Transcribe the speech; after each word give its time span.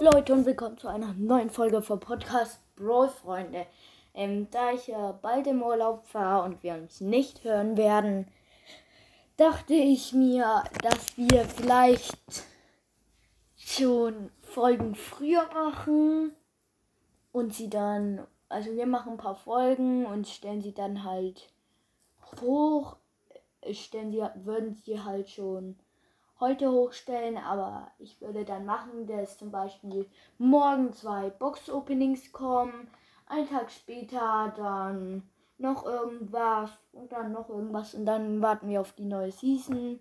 Leute 0.00 0.34
und 0.34 0.44
willkommen 0.44 0.76
zu 0.76 0.88
einer 0.88 1.14
neuen 1.14 1.48
Folge 1.48 1.80
vom 1.80 1.98
Podcast 1.98 2.60
Brawl 2.76 3.08
Freunde. 3.08 3.66
Ähm, 4.12 4.46
da 4.50 4.72
ich 4.72 4.88
ja 4.88 5.12
bald 5.12 5.46
im 5.46 5.62
Urlaub 5.62 6.04
war 6.12 6.44
und 6.44 6.62
wir 6.62 6.74
uns 6.74 7.00
nicht 7.00 7.44
hören 7.44 7.78
werden, 7.78 8.28
dachte 9.38 9.72
ich 9.72 10.12
mir, 10.12 10.64
dass 10.82 11.16
wir 11.16 11.46
vielleicht 11.46 12.44
schon 13.56 14.30
Folgen 14.42 14.94
früher 14.94 15.48
machen 15.54 16.32
und 17.32 17.54
sie 17.54 17.70
dann, 17.70 18.26
also 18.50 18.76
wir 18.76 18.86
machen 18.86 19.12
ein 19.12 19.18
paar 19.18 19.36
Folgen 19.36 20.04
und 20.04 20.28
stellen 20.28 20.60
sie 20.60 20.74
dann 20.74 21.04
halt 21.04 21.48
hoch, 22.42 22.96
stellen 23.72 24.12
sie, 24.12 24.22
würden 24.44 24.74
sie 24.74 25.00
halt 25.02 25.30
schon 25.30 25.78
heute 26.40 26.70
hochstellen, 26.70 27.38
aber 27.38 27.90
ich 27.98 28.20
würde 28.20 28.44
dann 28.44 28.66
machen, 28.66 29.06
dass 29.06 29.38
zum 29.38 29.50
Beispiel 29.50 30.06
morgen 30.38 30.92
zwei 30.92 31.30
Box-Openings 31.30 32.32
kommen, 32.32 32.88
einen 33.26 33.48
Tag 33.48 33.70
später 33.70 34.52
dann 34.56 35.22
noch 35.58 35.86
irgendwas 35.86 36.70
und 36.92 37.12
dann 37.12 37.32
noch 37.32 37.48
irgendwas 37.48 37.94
und 37.94 38.06
dann 38.06 38.42
warten 38.42 38.68
wir 38.68 38.80
auf 38.80 38.92
die 38.92 39.06
neue 39.06 39.32
Season. 39.32 40.00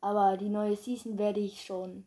Aber 0.00 0.36
die 0.36 0.48
neue 0.48 0.76
Season 0.76 1.18
werde 1.18 1.40
ich 1.40 1.64
schon 1.64 2.04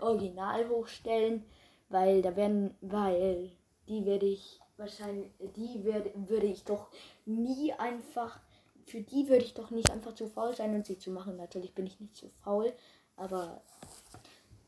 original 0.00 0.68
hochstellen, 0.68 1.44
weil 1.88 2.22
da 2.22 2.34
werden, 2.36 2.74
weil 2.80 3.52
die 3.88 4.04
werde 4.06 4.26
ich 4.26 4.60
wahrscheinlich, 4.76 5.30
die 5.56 5.84
werde, 5.84 6.12
würde 6.16 6.46
ich 6.46 6.64
doch 6.64 6.88
nie 7.26 7.72
einfach 7.74 8.40
für 8.86 9.00
die 9.00 9.28
würde 9.28 9.44
ich 9.44 9.54
doch 9.54 9.70
nicht 9.70 9.90
einfach 9.90 10.14
zu 10.14 10.28
faul 10.28 10.54
sein 10.54 10.74
und 10.74 10.86
sie 10.86 10.98
zu 10.98 11.10
machen. 11.10 11.36
Natürlich 11.36 11.74
bin 11.74 11.86
ich 11.86 12.00
nicht 12.00 12.16
zu 12.16 12.28
faul, 12.42 12.72
aber 13.16 13.62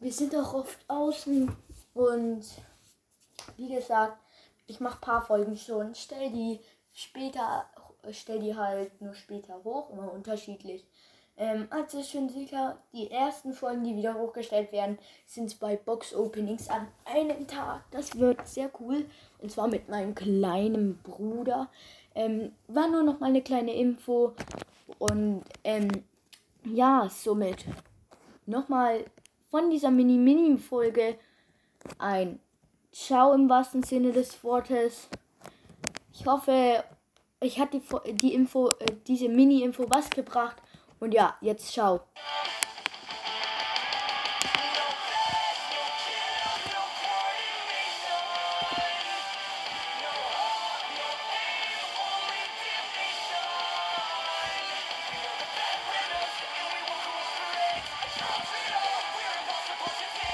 wir 0.00 0.12
sind 0.12 0.34
auch 0.36 0.54
oft 0.54 0.78
außen 0.88 1.54
und 1.94 2.44
wie 3.56 3.74
gesagt, 3.74 4.18
ich 4.66 4.80
mache 4.80 5.00
paar 5.00 5.24
Folgen 5.24 5.56
schon, 5.56 5.94
stell 5.94 6.30
die 6.30 6.60
später, 6.92 7.66
stell 8.12 8.40
die 8.40 8.56
halt 8.56 9.00
nur 9.00 9.14
später 9.14 9.62
hoch, 9.64 9.90
immer 9.90 10.12
unterschiedlich. 10.12 10.86
Ähm, 11.36 11.66
also 11.70 12.02
schon 12.02 12.28
sicher, 12.28 12.78
die 12.92 13.10
ersten 13.10 13.52
Folgen, 13.52 13.82
die 13.82 13.96
wieder 13.96 14.14
hochgestellt 14.14 14.70
werden, 14.70 14.98
sind 15.27 15.58
bei 15.58 15.77
Box 15.77 16.14
Openings 16.14 16.68
an 16.68 16.86
einem 17.04 17.46
Tag. 17.48 17.82
Das 17.90 18.16
wird 18.18 18.46
sehr 18.46 18.70
cool. 18.80 19.06
Und 19.40 19.50
zwar 19.50 19.66
mit 19.66 19.88
meinem 19.88 20.14
kleinen 20.14 20.98
Bruder. 21.02 21.68
Ähm, 22.14 22.52
war 22.68 22.88
nur 22.88 23.02
noch 23.02 23.18
mal 23.18 23.27
eine 23.27 23.42
kleine 23.42 23.74
Info. 23.74 24.34
Und 24.98 25.42
ähm, 25.64 25.88
ja, 26.64 27.08
somit 27.10 27.64
nochmal 28.46 29.05
von 29.50 29.70
dieser 29.70 29.90
Mini-Mini-Folge 29.90 31.16
ein 31.98 32.38
Ciao 32.92 33.32
im 33.32 33.48
wahrsten 33.48 33.82
Sinne 33.82 34.12
des 34.12 34.44
Wortes. 34.44 35.08
Ich 36.12 36.27
hoffe, 36.27 36.84
ich 37.40 37.58
hat 37.58 37.74
die, 37.74 37.82
die 38.12 38.34
Info, 38.34 38.70
äh, 38.78 38.86
diese 39.08 39.28
Mini-Info 39.28 39.90
was 39.90 40.10
gebracht. 40.10 40.56
Und 41.05 41.12
ja, 41.12 41.36
jetzt 41.42 41.70
ciao. 41.70 42.00